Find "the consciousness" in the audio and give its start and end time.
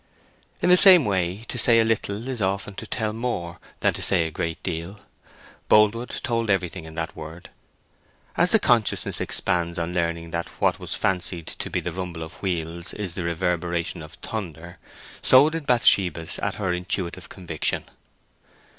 8.49-9.21